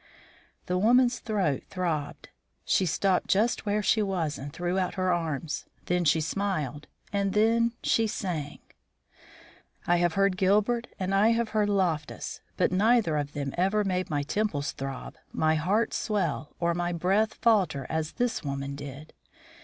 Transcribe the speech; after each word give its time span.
The 0.65 0.79
woman's 0.79 1.19
throat 1.19 1.65
throbbed. 1.69 2.29
She 2.65 2.87
stopped 2.87 3.27
just 3.27 3.67
where 3.67 3.83
she 3.83 4.01
was 4.01 4.39
and 4.39 4.51
threw 4.51 4.79
out 4.79 4.95
her 4.95 5.13
arms. 5.13 5.67
Then 5.85 6.05
she 6.05 6.19
smiled 6.21 6.87
and 7.13 7.33
then 7.33 7.73
she 7.83 8.07
sang. 8.07 8.57
I 9.85 9.97
have 9.97 10.15
heard 10.15 10.37
Guilbert, 10.37 10.87
I 10.99 11.33
have 11.33 11.49
heard 11.49 11.69
Loftus, 11.69 12.41
but 12.57 12.71
neither 12.71 13.15
of 13.15 13.33
them 13.33 13.53
ever 13.59 13.83
made 13.83 14.09
my 14.09 14.23
temples 14.23 14.71
throb, 14.71 15.17
my 15.31 15.53
heart 15.53 15.93
swell, 15.93 16.55
or 16.59 16.73
my 16.73 16.91
breath 16.91 17.35
falter 17.35 17.85
as 17.87 18.13
this 18.13 18.43
woman 18.43 18.75
did. 18.75 19.13